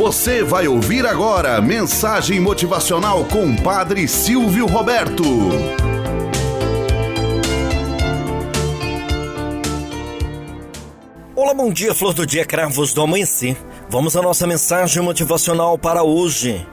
[0.00, 5.22] Você vai ouvir agora mensagem motivacional com Padre Silvio Roberto.
[11.36, 13.58] Olá, bom dia, flor do dia, cravos do amanhecer.
[13.90, 16.66] Vamos à nossa mensagem motivacional para hoje.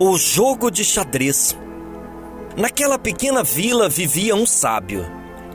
[0.00, 1.56] O jogo de xadrez.
[2.56, 5.06] Naquela pequena vila vivia um sábio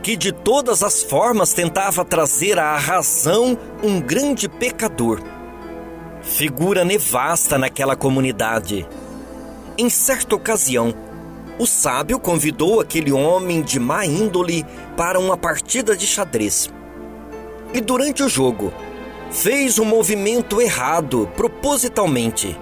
[0.02, 5.35] que de todas as formas tentava trazer à razão um grande pecador.
[6.26, 8.86] Figura nevasta naquela comunidade.
[9.78, 10.94] Em certa ocasião,
[11.60, 14.66] o sábio convidou aquele homem de má índole
[14.98, 16.70] para uma partida de xadrez.
[17.74, 18.74] E durante o jogo,
[19.30, 22.58] fez um movimento errado propositalmente.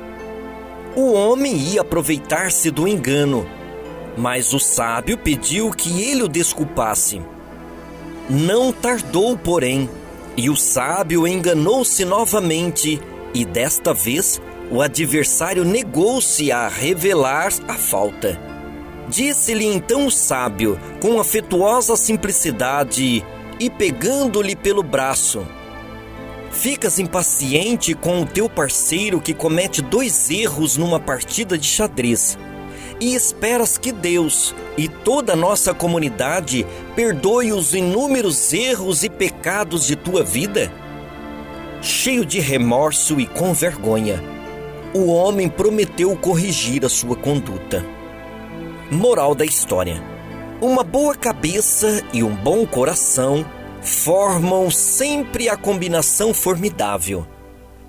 [0.93, 3.47] O homem ia aproveitar-se do engano,
[4.17, 7.21] mas o sábio pediu que ele o desculpasse.
[8.29, 9.89] Não tardou, porém,
[10.35, 13.01] e o sábio enganou-se novamente,
[13.33, 18.39] e desta vez o adversário negou-se a revelar a falta.
[19.09, 23.23] Disse-lhe então o sábio, com afetuosa simplicidade,
[23.59, 25.45] e pegando-lhe pelo braço:
[26.51, 32.37] Ficas impaciente com o teu parceiro que comete dois erros numa partida de xadrez
[32.99, 39.85] e esperas que Deus e toda a nossa comunidade perdoe os inúmeros erros e pecados
[39.85, 40.71] de tua vida?
[41.83, 44.23] Cheio de remorso e com vergonha,
[44.93, 47.85] o homem prometeu corrigir a sua conduta.
[48.89, 50.01] Moral da história:
[50.61, 53.45] Uma boa cabeça e um bom coração
[53.81, 57.27] formam sempre a combinação formidável.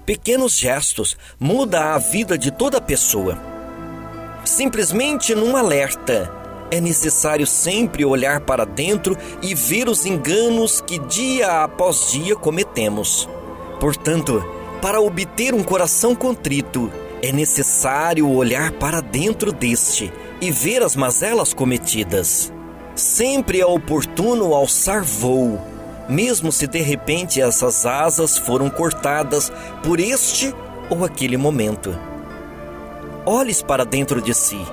[0.05, 3.39] Pequenos gestos mudam a vida de toda pessoa.
[4.45, 6.33] Simplesmente num alerta,
[6.69, 13.29] é necessário sempre olhar para dentro e ver os enganos que dia após dia cometemos.
[13.85, 14.43] Portanto,
[14.81, 16.91] para obter um coração contrito,
[17.23, 22.51] é necessário olhar para dentro deste e ver as mazelas cometidas.
[22.95, 25.61] Sempre é oportuno alçar voo
[26.09, 29.53] mesmo se de repente essas asas foram cortadas
[29.83, 30.55] por este
[30.89, 31.95] ou aquele momento.
[33.27, 34.65] Olhes para dentro de si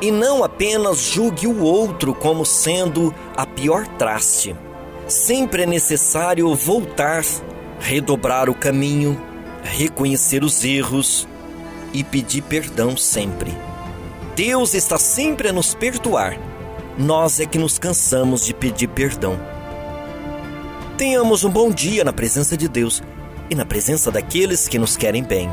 [0.00, 4.56] e não apenas julgue o outro como sendo a pior traste.
[5.06, 7.22] Sempre é necessário voltar,
[7.80, 9.20] redobrar o caminho,
[9.62, 11.26] reconhecer os erros
[11.92, 13.52] e pedir perdão sempre.
[14.34, 16.38] Deus está sempre a nos perdoar.
[16.98, 19.38] Nós é que nos cansamos de pedir perdão.
[20.96, 23.02] Tenhamos um bom dia na presença de Deus
[23.50, 25.50] e na presença daqueles que nos querem bem.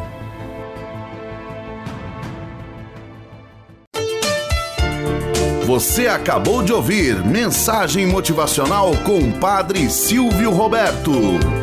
[5.66, 11.63] Você acabou de ouvir Mensagem Motivacional com Padre Silvio Roberto.